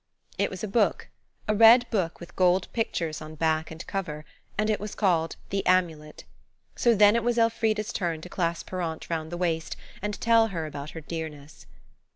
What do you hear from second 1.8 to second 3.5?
book with gold pictures on